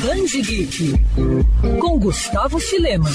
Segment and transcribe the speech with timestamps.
[0.00, 0.94] Band Geek
[1.78, 3.08] com Gustavo Filema.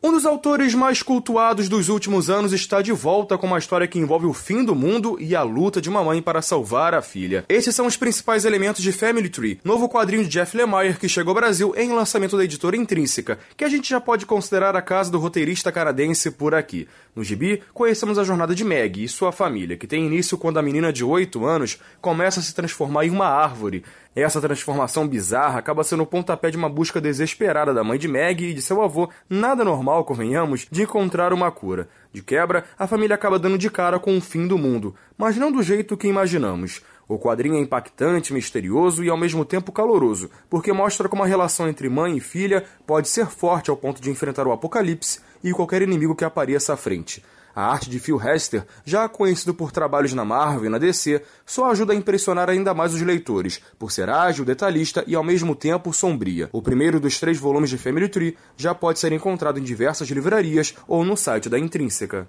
[0.00, 3.98] Um dos autores mais cultuados dos últimos anos está de volta com uma história que
[3.98, 7.44] envolve o fim do mundo e a luta de uma mãe para salvar a filha.
[7.48, 11.32] Esses são os principais elementos de Family Tree, novo quadrinho de Jeff Lemire que chegou
[11.32, 15.10] ao Brasil em lançamento da editora Intrínseca, que a gente já pode considerar a casa
[15.10, 16.86] do roteirista canadense por aqui.
[17.16, 20.62] No gibi, conhecemos a jornada de Meg e sua família, que tem início quando a
[20.62, 23.82] menina de 8 anos começa a se transformar em uma árvore.
[24.20, 28.46] Essa transformação bizarra acaba sendo o pontapé de uma busca desesperada da mãe de Meg
[28.46, 31.88] e de seu avô, nada normal, convenhamos, de encontrar uma cura.
[32.12, 35.52] De quebra, a família acaba dando de cara com o fim do mundo, mas não
[35.52, 36.82] do jeito que imaginamos.
[37.08, 41.66] O quadrinho é impactante, misterioso e ao mesmo tempo caloroso, porque mostra como a relação
[41.66, 45.80] entre mãe e filha pode ser forte ao ponto de enfrentar o apocalipse e qualquer
[45.80, 47.24] inimigo que apareça à frente.
[47.58, 51.70] A arte de Phil Hester, já conhecido por trabalhos na Marvel e na DC, só
[51.70, 55.92] ajuda a impressionar ainda mais os leitores, por ser ágil, detalhista e ao mesmo tempo
[55.92, 56.48] sombria.
[56.52, 60.74] O primeiro dos três volumes de Family Tree já pode ser encontrado em diversas livrarias
[60.86, 62.28] ou no site da Intrínseca.